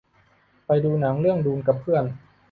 [0.65, 2.03] ไปดูหนังเรื่องดูนกับเพื่อน